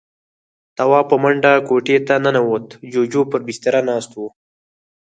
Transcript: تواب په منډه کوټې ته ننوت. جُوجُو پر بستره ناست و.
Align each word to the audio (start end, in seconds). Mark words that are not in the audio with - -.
تواب 0.77 1.05
په 1.11 1.15
منډه 1.23 1.51
کوټې 1.67 1.97
ته 2.07 2.15
ننوت. 2.23 2.67
جُوجُو 2.91 3.21
پر 3.31 3.41
بستره 3.47 3.81
ناست 3.89 4.11
و. 4.19 4.21